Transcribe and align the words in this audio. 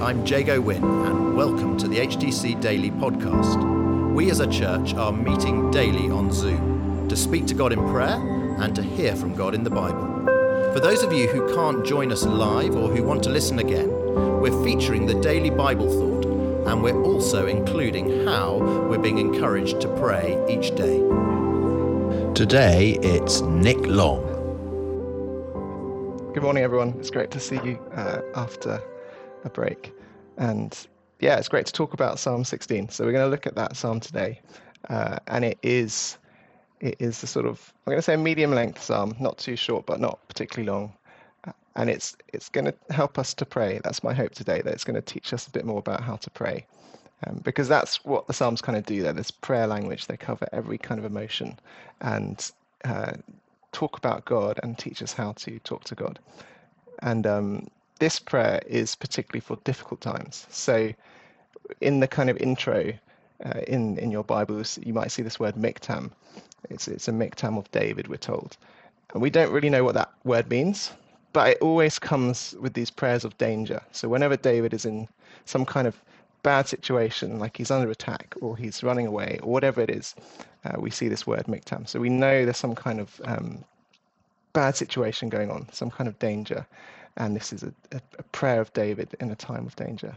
I'm 0.00 0.24
Jago 0.24 0.62
Wynne, 0.62 0.82
and 0.82 1.36
welcome 1.36 1.76
to 1.76 1.86
the 1.86 1.98
HTC 1.98 2.58
Daily 2.58 2.90
Podcast. 2.90 4.14
We 4.14 4.30
as 4.30 4.40
a 4.40 4.46
church 4.46 4.94
are 4.94 5.12
meeting 5.12 5.70
daily 5.70 6.10
on 6.10 6.32
Zoom 6.32 7.06
to 7.10 7.14
speak 7.14 7.46
to 7.48 7.54
God 7.54 7.70
in 7.70 7.86
prayer 7.90 8.16
and 8.60 8.74
to 8.76 8.82
hear 8.82 9.14
from 9.14 9.34
God 9.34 9.54
in 9.54 9.62
the 9.62 9.68
Bible. 9.68 10.24
For 10.72 10.80
those 10.80 11.02
of 11.02 11.12
you 11.12 11.28
who 11.28 11.54
can't 11.54 11.84
join 11.84 12.10
us 12.12 12.24
live 12.24 12.76
or 12.76 12.88
who 12.88 13.02
want 13.02 13.22
to 13.24 13.28
listen 13.28 13.58
again, 13.58 13.90
we're 14.40 14.64
featuring 14.64 15.04
the 15.04 15.20
daily 15.20 15.50
Bible 15.50 15.90
thought, 15.90 16.24
and 16.66 16.82
we're 16.82 17.02
also 17.02 17.46
including 17.46 18.26
how 18.26 18.56
we're 18.56 18.96
being 18.96 19.18
encouraged 19.18 19.82
to 19.82 19.88
pray 19.98 20.42
each 20.48 20.74
day. 20.76 20.96
Today 22.32 22.98
it's 23.02 23.42
Nick 23.42 23.80
Long. 23.80 24.24
Good 26.32 26.42
morning, 26.42 26.64
everyone. 26.64 26.94
It's 26.98 27.10
great 27.10 27.30
to 27.32 27.38
see 27.38 27.56
you 27.56 27.78
uh, 27.94 28.22
after 28.34 28.82
a 29.44 29.50
break. 29.50 29.92
And 30.36 30.76
yeah, 31.20 31.36
it's 31.36 31.48
great 31.48 31.66
to 31.66 31.72
talk 31.72 31.92
about 31.92 32.18
Psalm 32.18 32.44
16. 32.44 32.88
So 32.88 33.04
we're 33.04 33.12
going 33.12 33.26
to 33.26 33.30
look 33.30 33.46
at 33.46 33.54
that 33.56 33.76
psalm 33.76 34.00
today, 34.00 34.40
uh, 34.88 35.18
and 35.26 35.44
it 35.44 35.58
is 35.62 36.16
it 36.80 36.96
is 36.98 37.20
the 37.20 37.26
sort 37.26 37.46
of 37.46 37.72
I'm 37.86 37.90
going 37.90 37.98
to 37.98 38.02
say 38.02 38.16
medium 38.16 38.52
length 38.52 38.82
psalm, 38.82 39.14
not 39.20 39.38
too 39.38 39.56
short, 39.56 39.86
but 39.86 40.00
not 40.00 40.18
particularly 40.28 40.70
long. 40.70 40.94
Uh, 41.46 41.52
and 41.76 41.90
it's 41.90 42.16
it's 42.32 42.48
going 42.48 42.64
to 42.64 42.74
help 42.90 43.18
us 43.18 43.34
to 43.34 43.46
pray. 43.46 43.80
That's 43.84 44.02
my 44.02 44.14
hope 44.14 44.34
today. 44.34 44.62
That 44.62 44.72
it's 44.72 44.84
going 44.84 44.94
to 44.96 45.02
teach 45.02 45.32
us 45.32 45.46
a 45.46 45.50
bit 45.50 45.64
more 45.64 45.78
about 45.78 46.02
how 46.02 46.16
to 46.16 46.30
pray, 46.30 46.66
um, 47.26 47.40
because 47.44 47.68
that's 47.68 48.04
what 48.04 48.26
the 48.26 48.32
psalms 48.32 48.62
kind 48.62 48.78
of 48.78 48.86
do. 48.86 49.02
There, 49.02 49.12
this 49.12 49.30
prayer 49.30 49.66
language. 49.66 50.06
They 50.06 50.16
cover 50.16 50.48
every 50.52 50.78
kind 50.78 50.98
of 50.98 51.04
emotion, 51.04 51.58
and 52.00 52.50
uh, 52.84 53.12
talk 53.72 53.98
about 53.98 54.24
God 54.24 54.58
and 54.62 54.78
teach 54.78 55.02
us 55.02 55.12
how 55.12 55.32
to 55.32 55.58
talk 55.60 55.84
to 55.84 55.94
God. 55.94 56.18
And 57.02 57.26
um, 57.26 57.68
this 58.00 58.18
prayer 58.18 58.60
is 58.66 58.96
particularly 58.96 59.40
for 59.40 59.56
difficult 59.64 60.00
times. 60.00 60.46
So, 60.50 60.92
in 61.80 62.00
the 62.00 62.08
kind 62.08 62.28
of 62.28 62.36
intro 62.38 62.92
uh, 63.44 63.60
in 63.68 63.98
in 63.98 64.10
your 64.10 64.24
Bibles, 64.24 64.78
you 64.82 64.92
might 64.92 65.12
see 65.12 65.22
this 65.22 65.38
word 65.38 65.54
miktam. 65.54 66.10
It's 66.68 66.88
it's 66.88 67.08
a 67.08 67.12
miktam 67.12 67.56
of 67.58 67.70
David, 67.70 68.08
we're 68.08 68.16
told, 68.16 68.56
and 69.12 69.22
we 69.22 69.30
don't 69.30 69.52
really 69.52 69.70
know 69.70 69.84
what 69.84 69.94
that 69.94 70.12
word 70.24 70.50
means, 70.50 70.92
but 71.32 71.48
it 71.50 71.58
always 71.60 71.98
comes 71.98 72.54
with 72.60 72.74
these 72.74 72.90
prayers 72.90 73.24
of 73.24 73.36
danger. 73.38 73.80
So 73.92 74.08
whenever 74.08 74.36
David 74.36 74.74
is 74.74 74.84
in 74.84 75.06
some 75.44 75.64
kind 75.64 75.86
of 75.86 75.94
bad 76.42 76.68
situation, 76.68 77.38
like 77.38 77.56
he's 77.56 77.70
under 77.70 77.90
attack 77.90 78.34
or 78.40 78.56
he's 78.56 78.82
running 78.82 79.06
away 79.06 79.38
or 79.42 79.52
whatever 79.52 79.80
it 79.82 79.90
is, 79.90 80.14
uh, 80.64 80.80
we 80.80 80.90
see 80.90 81.08
this 81.08 81.26
word 81.26 81.44
miktam. 81.46 81.86
So 81.86 82.00
we 82.00 82.08
know 82.08 82.44
there's 82.44 82.56
some 82.56 82.74
kind 82.74 82.98
of 82.98 83.20
um, 83.24 83.64
bad 84.52 84.74
situation 84.76 85.28
going 85.28 85.50
on, 85.50 85.68
some 85.70 85.90
kind 85.90 86.08
of 86.08 86.18
danger, 86.18 86.66
and 87.16 87.36
this 87.36 87.52
is 87.52 87.62
a, 87.62 87.72
a, 87.92 88.22
prayer 88.32 88.60
of 88.60 88.72
David 88.72 89.14
in 89.20 89.30
a 89.30 89.36
time 89.36 89.66
of 89.66 89.76
danger. 89.76 90.16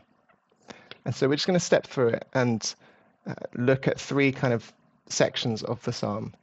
And 1.05 1.13
so 1.13 1.27
we're 1.27 1.35
just 1.35 1.47
going 1.47 1.59
to 1.59 1.65
step 1.65 1.87
through 1.87 2.09
it 2.09 2.27
and 2.33 2.73
uh, 3.27 3.33
look 3.55 3.87
at 3.87 3.99
three 3.99 4.31
kind 4.31 4.53
of 4.53 4.71
sections 5.07 5.63
of 5.63 5.83
the 5.83 5.91
psalm 5.91 6.33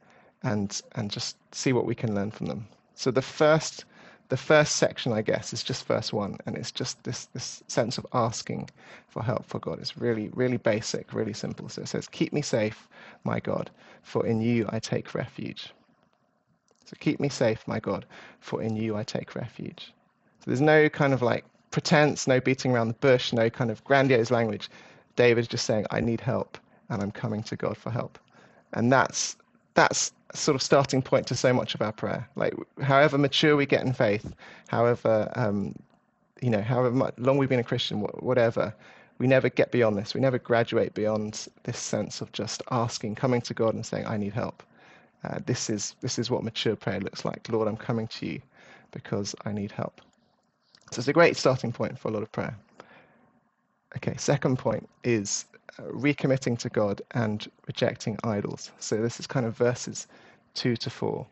and 0.43 0.81
and 0.93 1.11
just 1.11 1.37
see 1.53 1.73
what 1.73 1.85
we 1.85 1.95
can 1.95 2.15
learn 2.15 2.31
from 2.31 2.47
them. 2.47 2.67
So 2.95 3.11
the 3.11 3.21
first 3.21 3.85
the 4.29 4.37
first 4.37 4.77
section, 4.77 5.11
I 5.11 5.21
guess, 5.21 5.51
is 5.51 5.61
just 5.61 5.85
verse 5.85 6.13
one, 6.13 6.37
and 6.45 6.55
it's 6.55 6.71
just 6.71 7.03
this 7.03 7.25
this 7.33 7.63
sense 7.67 7.97
of 7.97 8.05
asking 8.13 8.69
for 9.07 9.21
help 9.21 9.45
for 9.45 9.59
God. 9.59 9.79
It's 9.79 9.97
really 9.97 10.29
really 10.29 10.57
basic, 10.57 11.13
really 11.13 11.33
simple. 11.33 11.69
So 11.69 11.81
it 11.81 11.87
says, 11.87 12.07
"Keep 12.07 12.33
me 12.33 12.41
safe, 12.41 12.87
my 13.23 13.39
God, 13.39 13.69
for 14.03 14.25
in 14.25 14.41
you 14.41 14.67
I 14.69 14.79
take 14.79 15.13
refuge." 15.13 15.73
So 16.85 16.95
keep 16.99 17.19
me 17.19 17.29
safe, 17.29 17.67
my 17.67 17.79
God, 17.79 18.05
for 18.39 18.61
in 18.61 18.75
you 18.75 18.97
I 18.97 19.03
take 19.03 19.35
refuge. 19.35 19.93
So 20.41 20.45
there's 20.47 20.61
no 20.61 20.89
kind 20.89 21.13
of 21.13 21.21
like 21.21 21.45
pretense, 21.69 22.27
no 22.27 22.39
beating 22.41 22.71
around 22.71 22.87
the 22.87 22.95
bush, 22.95 23.31
no 23.31 23.49
kind 23.49 23.71
of 23.71 23.83
grandiose 23.83 24.31
language. 24.31 24.69
David's 25.15 25.47
just 25.47 25.65
saying, 25.65 25.85
"I 25.91 26.01
need 26.01 26.19
help, 26.19 26.57
and 26.89 27.01
I'm 27.01 27.11
coming 27.11 27.43
to 27.43 27.55
God 27.55 27.77
for 27.77 27.91
help," 27.91 28.17
and 28.73 28.91
that's 28.91 29.37
that's 29.75 30.11
sort 30.33 30.55
of 30.55 30.61
starting 30.61 31.01
point 31.01 31.27
to 31.27 31.35
so 31.35 31.53
much 31.53 31.75
of 31.75 31.81
our 31.81 31.91
prayer. 31.91 32.27
Like, 32.35 32.53
however 32.81 33.17
mature 33.17 33.55
we 33.55 33.65
get 33.65 33.85
in 33.85 33.93
faith, 33.93 34.33
however, 34.67 35.31
um, 35.35 35.75
you 36.41 36.49
know, 36.49 36.61
however 36.61 36.91
much, 36.91 37.13
long 37.17 37.37
we've 37.37 37.49
been 37.49 37.59
a 37.59 37.63
Christian, 37.63 38.01
whatever, 38.01 38.73
we 39.19 39.27
never 39.27 39.49
get 39.49 39.71
beyond 39.71 39.97
this. 39.97 40.13
We 40.15 40.21
never 40.21 40.39
graduate 40.39 40.93
beyond 40.93 41.47
this 41.63 41.77
sense 41.77 42.21
of 42.21 42.31
just 42.31 42.63
asking, 42.71 43.15
coming 43.15 43.41
to 43.41 43.53
God 43.53 43.75
and 43.75 43.85
saying, 43.85 44.07
I 44.07 44.17
need 44.17 44.33
help. 44.33 44.63
Uh, 45.23 45.39
this 45.45 45.69
is 45.69 45.95
this 46.01 46.17
is 46.17 46.31
what 46.31 46.43
mature 46.43 46.75
prayer 46.75 46.99
looks 46.99 47.23
like. 47.25 47.47
Lord, 47.49 47.67
I'm 47.67 47.77
coming 47.77 48.07
to 48.07 48.25
you 48.25 48.41
because 48.91 49.35
I 49.45 49.51
need 49.51 49.71
help. 49.71 50.01
So 50.91 50.99
it's 50.99 51.07
a 51.07 51.13
great 51.13 51.37
starting 51.37 51.71
point 51.71 51.97
for 51.97 52.09
a 52.09 52.11
lot 52.11 52.23
of 52.23 52.31
prayer. 52.31 52.55
Okay, 53.97 54.15
second 54.17 54.59
point 54.59 54.87
is 55.03 55.45
uh, 55.79 55.83
recommitting 55.83 56.57
to 56.59 56.69
God 56.69 57.01
and 57.11 57.49
rejecting 57.67 58.17
idols. 58.23 58.71
So 58.79 58.97
this 59.01 59.19
is 59.19 59.27
kind 59.27 59.45
of 59.45 59.55
verses 59.57 60.07
two 60.53 60.75
to 60.77 60.89
four. 60.89 61.25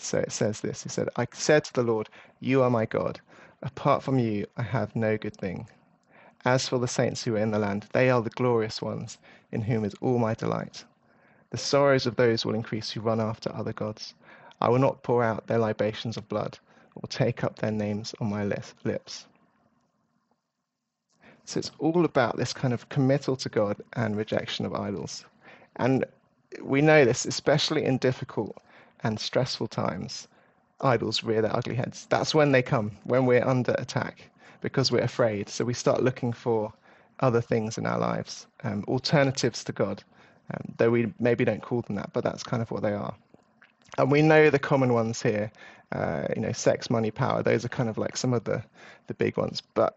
So 0.00 0.18
it 0.18 0.32
says 0.32 0.60
this 0.60 0.82
He 0.82 0.88
said, 0.88 1.08
I 1.16 1.26
said 1.32 1.64
to 1.64 1.72
the 1.72 1.82
Lord, 1.82 2.08
You 2.40 2.62
are 2.62 2.70
my 2.70 2.86
God. 2.86 3.20
Apart 3.62 4.02
from 4.02 4.18
you, 4.18 4.46
I 4.56 4.62
have 4.62 4.94
no 4.96 5.16
good 5.16 5.36
thing. 5.36 5.68
As 6.44 6.68
for 6.68 6.78
the 6.78 6.88
saints 6.88 7.24
who 7.24 7.34
are 7.36 7.40
in 7.40 7.50
the 7.50 7.58
land, 7.58 7.86
they 7.92 8.10
are 8.10 8.22
the 8.22 8.30
glorious 8.30 8.80
ones, 8.80 9.18
in 9.52 9.62
whom 9.62 9.84
is 9.84 9.94
all 10.00 10.18
my 10.18 10.34
delight. 10.34 10.84
The 11.50 11.58
sorrows 11.58 12.06
of 12.06 12.16
those 12.16 12.44
will 12.44 12.54
increase 12.54 12.90
who 12.90 13.00
run 13.00 13.20
after 13.20 13.54
other 13.54 13.72
gods. 13.72 14.14
I 14.60 14.68
will 14.68 14.78
not 14.78 15.02
pour 15.02 15.24
out 15.24 15.46
their 15.46 15.58
libations 15.58 16.16
of 16.16 16.28
blood, 16.28 16.58
or 17.02 17.08
take 17.08 17.44
up 17.44 17.56
their 17.56 17.70
names 17.70 18.14
on 18.20 18.28
my 18.28 18.44
lips. 18.44 19.26
So 21.44 21.58
it's 21.58 21.70
all 21.78 22.04
about 22.04 22.36
this 22.36 22.52
kind 22.52 22.74
of 22.74 22.88
committal 22.88 23.36
to 23.36 23.48
God 23.48 23.76
and 23.94 24.16
rejection 24.16 24.66
of 24.66 24.74
idols. 24.74 25.24
And 25.76 26.04
we 26.62 26.82
know 26.82 27.04
this, 27.04 27.24
especially 27.24 27.84
in 27.84 27.98
difficult 27.98 28.56
and 29.02 29.18
stressful 29.18 29.68
times, 29.68 30.28
idols 30.80 31.24
rear 31.24 31.42
their 31.42 31.56
ugly 31.56 31.74
heads. 31.74 32.06
That's 32.10 32.34
when 32.34 32.52
they 32.52 32.62
come, 32.62 32.92
when 33.04 33.26
we're 33.26 33.46
under 33.46 33.74
attack, 33.78 34.30
because 34.60 34.92
we're 34.92 35.00
afraid. 35.00 35.48
So 35.48 35.64
we 35.64 35.74
start 35.74 36.02
looking 36.02 36.32
for 36.32 36.72
other 37.20 37.40
things 37.40 37.78
in 37.78 37.86
our 37.86 37.98
lives, 37.98 38.46
um, 38.64 38.84
alternatives 38.86 39.64
to 39.64 39.72
God, 39.72 40.02
um, 40.52 40.74
though 40.76 40.90
we 40.90 41.12
maybe 41.18 41.44
don't 41.44 41.62
call 41.62 41.82
them 41.82 41.96
that, 41.96 42.12
but 42.12 42.24
that's 42.24 42.42
kind 42.42 42.62
of 42.62 42.70
what 42.70 42.82
they 42.82 42.92
are. 42.92 43.14
And 43.96 44.10
we 44.10 44.22
know 44.22 44.50
the 44.50 44.58
common 44.58 44.92
ones 44.92 45.22
here, 45.22 45.50
uh, 45.92 46.26
you 46.36 46.42
know, 46.42 46.52
sex, 46.52 46.90
money, 46.90 47.10
power. 47.10 47.42
Those 47.42 47.64
are 47.64 47.68
kind 47.68 47.88
of 47.88 47.98
like 47.98 48.16
some 48.16 48.34
of 48.34 48.44
the 48.44 48.62
the 49.06 49.14
big 49.14 49.36
ones. 49.36 49.62
But 49.74 49.96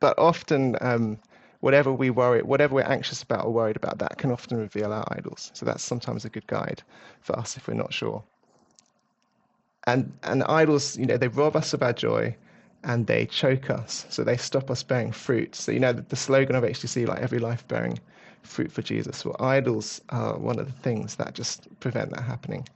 but 0.00 0.18
often 0.18 0.76
um, 0.80 1.18
whatever 1.60 1.92
we 1.92 2.10
worry, 2.10 2.42
whatever 2.42 2.74
we're 2.74 2.82
anxious 2.82 3.22
about 3.22 3.46
or 3.46 3.52
worried 3.52 3.76
about, 3.76 3.98
that 3.98 4.18
can 4.18 4.30
often 4.30 4.58
reveal 4.58 4.92
our 4.92 5.04
idols. 5.16 5.50
So 5.54 5.66
that's 5.66 5.82
sometimes 5.82 6.24
a 6.24 6.28
good 6.28 6.46
guide 6.46 6.82
for 7.20 7.38
us 7.38 7.56
if 7.56 7.68
we're 7.68 7.74
not 7.74 7.92
sure. 7.92 8.22
And 9.86 10.12
and 10.22 10.44
idols, 10.44 10.96
you 10.96 11.06
know, 11.06 11.16
they 11.16 11.28
rob 11.28 11.56
us 11.56 11.74
of 11.74 11.82
our 11.82 11.92
joy 11.92 12.36
and 12.84 13.06
they 13.06 13.26
choke 13.26 13.70
us. 13.70 14.06
So 14.10 14.24
they 14.24 14.36
stop 14.36 14.70
us 14.70 14.82
bearing 14.82 15.12
fruit. 15.12 15.54
So 15.54 15.72
you 15.72 15.80
know 15.80 15.92
the, 15.92 16.02
the 16.02 16.16
slogan 16.16 16.56
of 16.56 16.64
HTC, 16.64 17.06
like 17.06 17.20
every 17.20 17.38
life 17.38 17.66
bearing 17.68 17.98
fruit 18.42 18.72
for 18.72 18.82
Jesus. 18.82 19.24
Well, 19.24 19.36
idols 19.40 20.00
are 20.10 20.36
one 20.38 20.58
of 20.58 20.66
the 20.66 20.80
things 20.82 21.16
that 21.16 21.34
just 21.34 21.68
prevent 21.80 22.10
that 22.10 22.22
happening. 22.22 22.66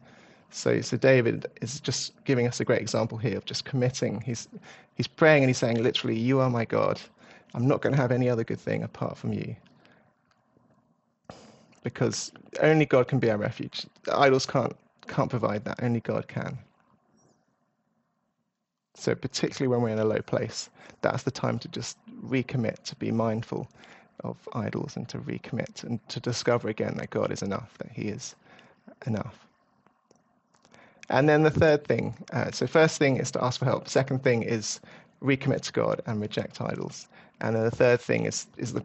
So, 0.50 0.80
so 0.80 0.96
David 0.96 1.46
is 1.60 1.80
just 1.80 2.12
giving 2.24 2.46
us 2.46 2.60
a 2.60 2.64
great 2.64 2.80
example 2.80 3.18
here 3.18 3.36
of 3.36 3.44
just 3.44 3.64
committing. 3.64 4.20
He's, 4.20 4.48
he's 4.94 5.06
praying 5.06 5.42
and 5.42 5.50
he's 5.50 5.58
saying, 5.58 5.82
literally, 5.82 6.18
You 6.18 6.40
are 6.40 6.50
my 6.50 6.64
God. 6.64 7.00
I'm 7.54 7.66
not 7.66 7.80
going 7.80 7.94
to 7.94 8.00
have 8.00 8.12
any 8.12 8.28
other 8.28 8.44
good 8.44 8.60
thing 8.60 8.82
apart 8.82 9.16
from 9.16 9.32
you. 9.32 9.56
Because 11.82 12.32
only 12.60 12.86
God 12.86 13.08
can 13.08 13.18
be 13.18 13.30
our 13.30 13.36
refuge. 13.36 13.86
The 14.04 14.18
idols 14.18 14.46
can't, 14.46 14.76
can't 15.06 15.30
provide 15.30 15.64
that. 15.64 15.82
Only 15.82 16.00
God 16.00 16.26
can. 16.28 16.58
So, 18.94 19.14
particularly 19.14 19.68
when 19.68 19.82
we're 19.82 19.90
in 19.90 19.98
a 19.98 20.04
low 20.04 20.20
place, 20.22 20.70
that's 21.02 21.22
the 21.22 21.30
time 21.30 21.58
to 21.60 21.68
just 21.68 21.98
recommit, 22.24 22.82
to 22.84 22.96
be 22.96 23.10
mindful 23.10 23.68
of 24.24 24.36
idols, 24.54 24.96
and 24.96 25.06
to 25.10 25.18
recommit 25.18 25.84
and 25.84 26.00
to 26.08 26.18
discover 26.18 26.68
again 26.68 26.94
that 26.96 27.10
God 27.10 27.30
is 27.30 27.42
enough, 27.42 27.76
that 27.78 27.92
He 27.92 28.08
is 28.08 28.34
enough. 29.06 29.46
And 31.08 31.28
then 31.28 31.42
the 31.42 31.50
third 31.50 31.84
thing 31.84 32.14
uh, 32.32 32.50
so, 32.50 32.66
first 32.66 32.98
thing 32.98 33.16
is 33.16 33.30
to 33.32 33.44
ask 33.44 33.58
for 33.60 33.64
help. 33.64 33.88
Second 33.88 34.22
thing 34.22 34.42
is 34.42 34.80
recommit 35.22 35.62
to 35.62 35.72
God 35.72 36.02
and 36.06 36.20
reject 36.20 36.60
idols. 36.60 37.08
And 37.40 37.54
then 37.54 37.64
the 37.64 37.70
third 37.70 38.00
thing 38.00 38.24
is, 38.24 38.46
is 38.56 38.72
the, 38.72 38.84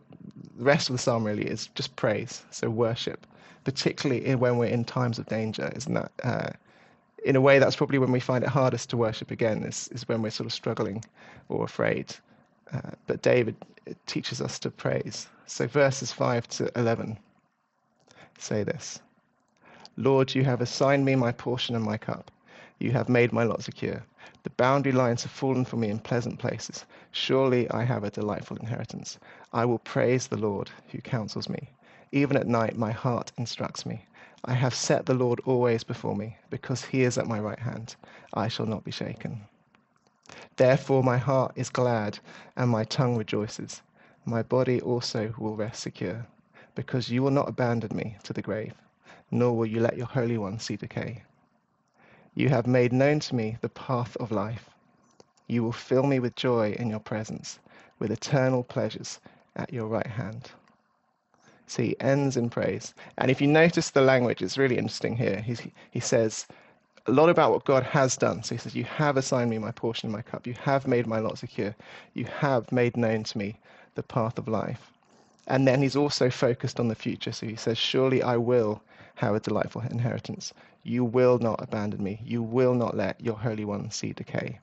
rest 0.57 0.89
of 0.89 0.93
the 0.93 1.01
psalm 1.01 1.23
really 1.23 1.45
is 1.45 1.67
just 1.67 1.95
praise, 1.95 2.43
so 2.51 2.69
worship, 2.69 3.25
particularly 3.63 4.35
when 4.35 4.57
we're 4.57 4.65
in 4.65 4.83
times 4.83 5.17
of 5.17 5.25
danger, 5.27 5.71
isn't 5.75 5.93
that? 5.93 6.11
Uh, 6.23 6.49
in 7.23 7.35
a 7.35 7.41
way, 7.41 7.59
that's 7.59 7.75
probably 7.75 7.97
when 7.97 8.11
we 8.11 8.19
find 8.19 8.43
it 8.43 8.49
hardest 8.49 8.89
to 8.89 8.97
worship 8.97 9.31
again, 9.31 9.63
is, 9.63 9.87
is 9.89 10.07
when 10.07 10.21
we're 10.21 10.31
sort 10.31 10.45
of 10.45 10.53
struggling 10.53 11.03
or 11.49 11.63
afraid. 11.63 12.13
Uh, 12.73 12.91
but 13.07 13.21
David 13.21 13.55
teaches 14.05 14.41
us 14.41 14.59
to 14.59 14.71
praise. 14.71 15.27
So 15.45 15.67
verses 15.67 16.11
5 16.11 16.47
to 16.49 16.71
11 16.79 17.17
say 18.37 18.63
this 18.63 18.99
Lord, 19.97 20.33
you 20.33 20.43
have 20.43 20.61
assigned 20.61 21.05
me 21.05 21.15
my 21.15 21.31
portion 21.31 21.75
and 21.75 21.83
my 21.83 21.97
cup. 21.97 22.31
You 22.79 22.91
have 22.91 23.09
made 23.09 23.33
my 23.33 23.43
lot 23.43 23.63
secure. 23.63 24.03
The 24.43 24.49
boundary 24.51 24.91
lines 24.91 25.23
have 25.23 25.31
fallen 25.31 25.65
for 25.65 25.77
me 25.77 25.89
in 25.89 25.99
pleasant 25.99 26.39
places. 26.39 26.85
Surely 27.11 27.69
I 27.69 27.83
have 27.83 28.03
a 28.03 28.09
delightful 28.09 28.57
inheritance. 28.57 29.19
I 29.53 29.65
will 29.65 29.79
praise 29.79 30.27
the 30.27 30.37
Lord 30.37 30.71
who 30.91 30.99
counsels 30.99 31.49
me. 31.49 31.69
Even 32.11 32.37
at 32.37 32.47
night, 32.47 32.77
my 32.77 32.91
heart 32.91 33.31
instructs 33.37 33.85
me. 33.85 34.05
I 34.45 34.53
have 34.53 34.73
set 34.73 35.05
the 35.05 35.13
Lord 35.13 35.39
always 35.45 35.83
before 35.83 36.15
me, 36.15 36.37
because 36.49 36.83
he 36.83 37.03
is 37.03 37.17
at 37.17 37.27
my 37.27 37.39
right 37.39 37.59
hand. 37.59 37.95
I 38.33 38.47
shall 38.47 38.65
not 38.65 38.83
be 38.83 38.91
shaken. 38.91 39.41
Therefore, 40.55 41.03
my 41.03 41.17
heart 41.17 41.51
is 41.55 41.69
glad 41.69 42.17
and 42.55 42.69
my 42.69 42.83
tongue 42.85 43.17
rejoices. 43.17 43.81
My 44.25 44.41
body 44.41 44.81
also 44.81 45.33
will 45.37 45.55
rest 45.55 45.81
secure, 45.81 46.25
because 46.73 47.09
you 47.09 47.21
will 47.21 47.31
not 47.31 47.49
abandon 47.49 47.95
me 47.95 48.17
to 48.23 48.33
the 48.33 48.41
grave, 48.41 48.73
nor 49.31 49.57
will 49.57 49.65
you 49.65 49.79
let 49.79 49.97
your 49.97 50.07
Holy 50.07 50.37
One 50.37 50.59
see 50.59 50.75
decay. 50.75 51.23
You 52.35 52.49
have 52.49 52.67
made 52.67 52.93
known 52.93 53.19
to 53.21 53.35
me 53.35 53.57
the 53.61 53.69
path 53.69 54.15
of 54.17 54.31
life. 54.31 54.69
You 55.47 55.63
will 55.63 55.71
fill 55.71 56.03
me 56.03 56.19
with 56.19 56.35
joy 56.35 56.73
in 56.73 56.89
your 56.89 56.99
presence, 56.99 57.59
with 57.99 58.11
eternal 58.11 58.63
pleasures 58.63 59.19
at 59.55 59.73
your 59.73 59.87
right 59.87 60.07
hand. 60.07 60.51
So 61.67 61.89
ends 62.01 62.35
in 62.35 62.49
praise. 62.49 62.93
And 63.17 63.31
if 63.31 63.39
you 63.39 63.47
notice 63.47 63.91
the 63.91 64.01
language, 64.01 64.41
it's 64.41 64.57
really 64.57 64.77
interesting 64.77 65.15
here. 65.15 65.41
He's, 65.41 65.61
he 65.91 66.01
says 66.01 66.45
a 67.05 67.11
lot 67.11 67.29
about 67.29 67.51
what 67.51 67.65
God 67.65 67.83
has 67.83 68.17
done. 68.17 68.43
So 68.43 68.55
he 68.55 68.59
says, 68.59 68.75
You 68.75 68.83
have 68.83 69.17
assigned 69.17 69.49
me 69.49 69.57
my 69.57 69.71
portion 69.71 70.07
in 70.07 70.13
my 70.13 70.21
cup. 70.21 70.45
You 70.45 70.53
have 70.61 70.87
made 70.87 71.07
my 71.07 71.19
lot 71.19 71.37
secure. 71.37 71.75
You 72.13 72.25
have 72.25 72.71
made 72.71 72.97
known 72.97 73.23
to 73.23 73.37
me 73.37 73.57
the 73.95 74.03
path 74.03 74.37
of 74.37 74.47
life. 74.47 74.91
And 75.47 75.67
then 75.67 75.81
he's 75.81 75.95
also 75.95 76.29
focused 76.29 76.79
on 76.79 76.87
the 76.87 76.95
future. 76.95 77.31
So 77.31 77.45
he 77.45 77.55
says, 77.55 77.77
Surely 77.77 78.21
I 78.21 78.37
will 78.37 78.81
have 79.15 79.35
a 79.35 79.39
delightful 79.39 79.81
inheritance. 79.81 80.53
You 80.83 81.03
will 81.03 81.39
not 81.39 81.61
abandon 81.61 82.03
me. 82.03 82.21
You 82.23 82.41
will 82.41 82.73
not 82.73 82.95
let 82.95 83.19
your 83.21 83.37
Holy 83.37 83.65
One 83.65 83.91
see 83.91 84.13
decay. 84.13 84.59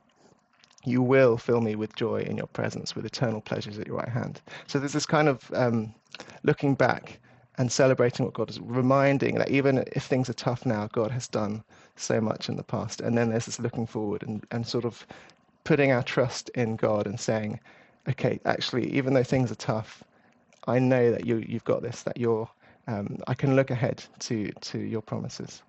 You 0.85 1.03
will 1.03 1.37
fill 1.37 1.61
me 1.61 1.75
with 1.75 1.95
joy 1.97 2.23
in 2.23 2.37
your 2.37 2.47
presence, 2.47 2.95
with 2.95 3.05
eternal 3.05 3.41
pleasures 3.41 3.79
at 3.79 3.87
your 3.87 3.97
right 3.97 4.09
hand. 4.09 4.41
So 4.67 4.79
there's 4.79 4.93
this 4.93 5.07
kind 5.07 5.29
of 5.29 5.51
um, 5.55 5.95
looking 6.43 6.75
back 6.75 7.19
and 7.59 7.71
celebrating 7.71 8.25
what 8.25 8.35
God 8.35 8.51
is, 8.51 8.61
reminding 8.61 9.35
that 9.37 9.51
even 9.51 9.85
if 9.93 10.05
things 10.05 10.31
are 10.31 10.35
tough 10.35 10.65
now, 10.65 10.89
God 10.93 11.11
has 11.11 11.27
done 11.27 11.63
so 11.97 12.21
much 12.21 12.49
in 12.49 12.57
the 12.57 12.63
past. 12.63 13.01
And 13.01 13.19
then 13.19 13.31
there's 13.31 13.47
this 13.47 13.59
looking 13.59 13.87
forward 13.87 14.23
and, 14.23 14.47
and 14.53 14.67
sort 14.67 14.85
of 14.85 15.05
putting 15.65 15.91
our 15.91 16.03
trust 16.03 16.49
in 16.51 16.77
God 16.77 17.07
and 17.07 17.19
saying, 17.19 17.59
okay, 18.09 18.41
actually, 18.45 18.91
even 18.93 19.13
though 19.13 19.25
things 19.25 19.51
are 19.51 19.57
tough, 19.57 20.03
I 20.67 20.79
know 20.79 21.11
that 21.11 21.27
you, 21.27 21.45
you've 21.47 21.65
got 21.65 21.83
this, 21.83 22.03
that 22.05 22.17
you're, 22.17 22.49
um, 22.89 23.19
I 23.29 23.35
can 23.35 23.55
look 23.55 23.71
ahead 23.71 24.03
to, 24.21 24.51
to 24.51 24.79
your 24.79 25.03
promises. 25.03 25.63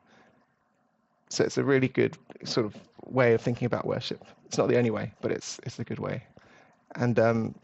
So 1.30 1.44
it's 1.44 1.58
a 1.58 1.64
really 1.64 1.90
good 1.90 2.18
sort 2.44 2.66
of 2.66 2.76
way 3.06 3.34
of 3.34 3.42
thinking 3.42 3.66
about 3.68 3.86
worship. 3.86 4.26
It's 4.46 4.58
not 4.58 4.68
the 4.68 4.78
only 4.78 4.90
way, 4.90 5.14
but 5.22 5.32
it's 5.32 5.60
it's 5.64 5.78
a 5.78 5.84
good 5.84 6.00
way. 6.00 6.24
And 6.96 7.20
um, 7.20 7.56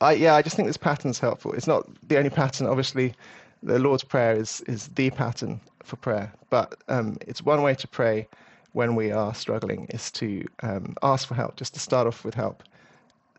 I 0.00 0.12
yeah, 0.14 0.34
I 0.34 0.42
just 0.42 0.56
think 0.56 0.66
this 0.66 0.76
pattern 0.76 1.10
is 1.10 1.20
helpful. 1.20 1.52
It's 1.52 1.68
not 1.68 1.86
the 2.08 2.18
only 2.18 2.30
pattern. 2.30 2.66
Obviously, 2.66 3.14
the 3.62 3.78
Lord's 3.78 4.02
Prayer 4.02 4.34
is 4.34 4.60
is 4.62 4.88
the 4.88 5.10
pattern 5.10 5.60
for 5.84 5.96
prayer, 5.96 6.32
but 6.48 6.74
um, 6.88 7.16
it's 7.28 7.44
one 7.44 7.62
way 7.62 7.74
to 7.76 7.86
pray 7.86 8.26
when 8.72 8.94
we 8.96 9.12
are 9.12 9.34
struggling 9.34 9.86
is 9.90 10.10
to 10.12 10.44
um, 10.62 10.96
ask 11.02 11.28
for 11.28 11.34
help, 11.34 11.56
just 11.56 11.74
to 11.74 11.80
start 11.80 12.06
off 12.06 12.24
with 12.24 12.34
help, 12.34 12.62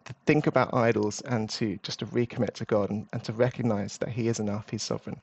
to 0.06 0.14
think 0.26 0.48
about 0.48 0.74
idols 0.74 1.22
and 1.22 1.50
to 1.52 1.78
just 1.84 2.00
to 2.00 2.06
recommit 2.08 2.54
to 2.56 2.66
God 2.66 2.90
and, 2.90 3.08
and 3.14 3.24
to 3.24 3.34
recognize 3.34 3.98
that 3.98 4.10
He 4.10 4.28
is 4.28 4.40
enough, 4.40 4.70
He's 4.70 4.84
sovereign, 4.84 5.20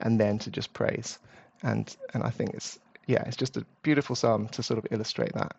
and 0.00 0.18
then 0.18 0.38
to 0.40 0.50
just 0.50 0.72
praise. 0.72 1.18
And 1.62 1.94
and 2.14 2.22
I 2.22 2.30
think 2.30 2.54
it's 2.54 2.78
yeah, 3.06 3.22
it's 3.26 3.36
just 3.36 3.56
a 3.56 3.66
beautiful 3.82 4.16
psalm 4.16 4.48
to 4.48 4.62
sort 4.62 4.78
of 4.78 4.86
illustrate 4.90 5.32
that. 5.34 5.56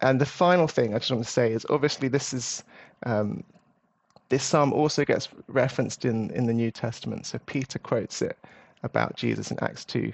And 0.00 0.20
the 0.20 0.26
final 0.26 0.68
thing 0.68 0.94
I 0.94 0.98
just 0.98 1.10
want 1.10 1.24
to 1.24 1.30
say 1.30 1.52
is 1.52 1.66
obviously 1.70 2.08
this 2.08 2.32
is 2.32 2.62
um, 3.04 3.42
this 4.28 4.44
psalm 4.44 4.72
also 4.72 5.04
gets 5.04 5.28
referenced 5.48 6.04
in 6.04 6.30
in 6.30 6.46
the 6.46 6.54
New 6.54 6.70
Testament. 6.70 7.26
So 7.26 7.38
Peter 7.46 7.78
quotes 7.78 8.22
it 8.22 8.38
about 8.82 9.16
Jesus 9.16 9.50
in 9.50 9.58
Acts 9.60 9.84
two 9.84 10.12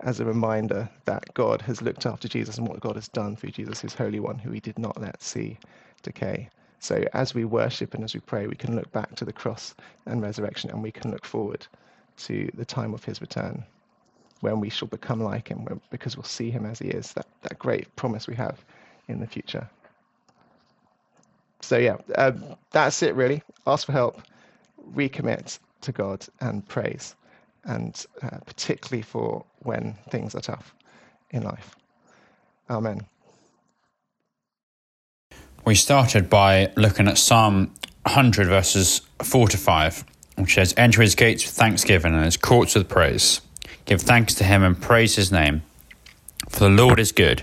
as 0.00 0.20
a 0.20 0.24
reminder 0.24 0.88
that 1.04 1.32
God 1.34 1.62
has 1.62 1.82
looked 1.82 2.06
after 2.06 2.28
Jesus 2.28 2.58
and 2.58 2.68
what 2.68 2.80
God 2.80 2.96
has 2.96 3.08
done 3.08 3.36
through 3.36 3.50
Jesus, 3.50 3.80
His 3.80 3.94
Holy 3.94 4.20
One, 4.20 4.38
who 4.38 4.50
He 4.50 4.60
did 4.60 4.78
not 4.78 5.00
let 5.00 5.22
see 5.22 5.58
decay. 6.02 6.48
So 6.80 7.04
as 7.14 7.34
we 7.34 7.44
worship 7.44 7.94
and 7.94 8.04
as 8.04 8.14
we 8.14 8.20
pray, 8.20 8.46
we 8.46 8.56
can 8.56 8.76
look 8.76 8.90
back 8.92 9.14
to 9.16 9.24
the 9.24 9.32
cross 9.32 9.74
and 10.06 10.20
resurrection, 10.20 10.70
and 10.70 10.82
we 10.82 10.92
can 10.92 11.10
look 11.10 11.24
forward 11.24 11.66
to 12.18 12.50
the 12.54 12.64
time 12.64 12.92
of 12.92 13.04
His 13.04 13.20
return 13.20 13.64
when 14.44 14.60
we 14.60 14.68
shall 14.68 14.88
become 14.88 15.22
like 15.22 15.48
him, 15.48 15.66
because 15.88 16.18
we'll 16.18 16.24
see 16.24 16.50
him 16.50 16.66
as 16.66 16.78
he 16.78 16.88
is, 16.88 17.14
that, 17.14 17.26
that 17.40 17.58
great 17.58 17.94
promise 17.96 18.26
we 18.26 18.34
have 18.34 18.62
in 19.08 19.18
the 19.18 19.26
future. 19.26 19.66
So, 21.62 21.78
yeah, 21.78 21.96
uh, 22.16 22.32
that's 22.70 23.02
it 23.02 23.14
really. 23.14 23.42
Ask 23.66 23.86
for 23.86 23.92
help, 23.92 24.20
recommit 24.94 25.58
to 25.80 25.92
God, 25.92 26.26
and 26.40 26.66
praise, 26.68 27.14
and 27.64 28.04
uh, 28.22 28.38
particularly 28.46 29.02
for 29.02 29.44
when 29.60 29.94
things 30.10 30.34
are 30.34 30.40
tough 30.40 30.74
in 31.30 31.42
life. 31.42 31.76
Amen. 32.70 33.06
We 35.64 35.74
started 35.74 36.28
by 36.28 36.72
looking 36.76 37.08
at 37.08 37.16
Psalm 37.16 37.72
100, 38.02 38.48
verses 38.48 39.00
4 39.22 39.48
to 39.48 39.56
5, 39.56 40.04
which 40.36 40.54
says, 40.54 40.74
Enter 40.76 41.00
his 41.00 41.14
gates 41.14 41.44
with 41.44 41.54
thanksgiving 41.54 42.14
and 42.14 42.24
his 42.24 42.36
courts 42.36 42.74
with 42.74 42.88
praise. 42.88 43.40
Give 43.86 44.00
thanks 44.00 44.34
to 44.34 44.44
him 44.44 44.62
and 44.62 44.80
praise 44.80 45.16
his 45.16 45.32
name. 45.32 45.62
For 46.48 46.60
the 46.60 46.70
Lord 46.70 46.98
is 46.98 47.12
good, 47.12 47.42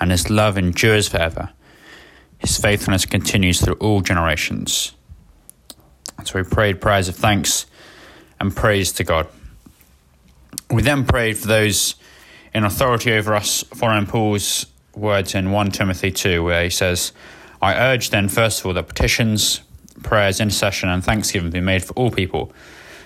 and 0.00 0.10
his 0.10 0.30
love 0.30 0.56
endures 0.56 1.08
forever. 1.08 1.50
His 2.38 2.56
faithfulness 2.56 3.04
continues 3.04 3.60
through 3.60 3.74
all 3.74 4.00
generations. 4.00 4.92
So 6.24 6.38
we 6.38 6.44
prayed 6.44 6.80
prayers 6.80 7.08
of 7.08 7.16
thanks 7.16 7.66
and 8.40 8.54
praise 8.54 8.92
to 8.92 9.04
God. 9.04 9.28
We 10.70 10.82
then 10.82 11.04
prayed 11.04 11.38
for 11.38 11.48
those 11.48 11.94
in 12.54 12.64
authority 12.64 13.12
over 13.12 13.34
us, 13.34 13.62
following 13.74 14.06
Paul's 14.06 14.66
words 14.94 15.34
in 15.34 15.52
1 15.52 15.70
Timothy 15.70 16.10
2, 16.10 16.42
where 16.42 16.64
he 16.64 16.70
says, 16.70 17.12
I 17.60 17.74
urge 17.74 18.10
then, 18.10 18.28
first 18.28 18.60
of 18.60 18.66
all, 18.66 18.74
that 18.74 18.88
petitions, 18.88 19.60
prayers, 20.02 20.40
intercession, 20.40 20.88
and 20.88 21.04
thanksgiving 21.04 21.50
be 21.50 21.60
made 21.60 21.84
for 21.84 21.92
all 21.94 22.10
people 22.10 22.52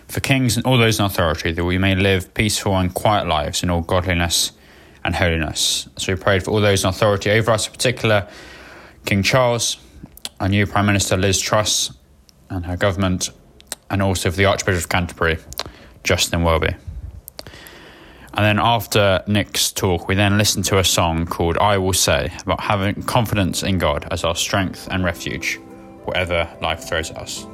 for 0.08 0.20
kings 0.20 0.56
and 0.56 0.66
all 0.66 0.76
those 0.76 0.98
in 0.98 1.06
authority, 1.06 1.52
that 1.52 1.64
we 1.64 1.78
may 1.78 1.94
live 1.94 2.34
peaceful 2.34 2.76
and 2.76 2.92
quiet 2.92 3.26
lives 3.26 3.62
in 3.62 3.70
all 3.70 3.80
godliness 3.80 4.52
and 5.04 5.14
holiness. 5.14 5.88
So 5.96 6.12
we 6.12 6.20
prayed 6.20 6.42
for 6.42 6.50
all 6.50 6.60
those 6.60 6.84
in 6.84 6.90
authority 6.90 7.30
over 7.30 7.50
us, 7.50 7.66
in 7.66 7.72
particular 7.72 8.28
King 9.06 9.22
Charles, 9.22 9.78
our 10.38 10.48
new 10.48 10.66
Prime 10.66 10.86
Minister 10.86 11.16
Liz 11.16 11.40
Truss 11.40 11.92
and 12.50 12.66
her 12.66 12.76
government, 12.76 13.30
and 13.90 14.02
also 14.02 14.30
for 14.30 14.36
the 14.36 14.44
Archbishop 14.44 14.84
of 14.84 14.88
Canterbury, 14.88 15.38
Justin 16.04 16.42
Welby. 16.42 16.74
And 18.34 18.44
then 18.44 18.58
after 18.58 19.22
Nick's 19.26 19.70
talk, 19.72 20.08
we 20.08 20.14
then 20.14 20.38
listened 20.38 20.64
to 20.66 20.78
a 20.78 20.84
song 20.84 21.26
called 21.26 21.58
I 21.58 21.76
Will 21.76 21.92
Say 21.92 22.32
about 22.42 22.60
having 22.60 23.02
confidence 23.02 23.62
in 23.62 23.78
God 23.78 24.08
as 24.10 24.24
our 24.24 24.34
strength 24.34 24.88
and 24.90 25.04
refuge, 25.04 25.60
whatever 26.04 26.48
life 26.62 26.88
throws 26.88 27.10
at 27.10 27.18
us. 27.18 27.46